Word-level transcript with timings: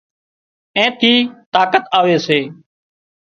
اين 0.77 0.89
ٿي 0.99 1.13
طاقت 1.53 1.83
آوي 1.99 2.15
سي 2.27 2.39